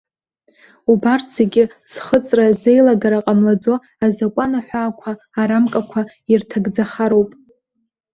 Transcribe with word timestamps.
Убарҭ 0.91 1.25
зегьы, 1.37 1.63
зхыҵра, 1.91 2.45
зеилагара 2.61 3.25
ҟамлаӡо 3.25 3.75
азакәан 4.05 4.51
аҳәаақәа, 4.59 5.11
арамкақәа 5.41 6.01
ирҭагӡахароуп. 6.31 7.31